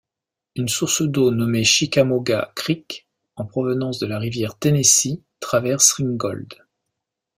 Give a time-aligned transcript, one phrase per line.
[0.55, 6.55] Une source d'eau nommée Chickamauga Creek en provenance de la rivière Tennessee traverse Ringgold.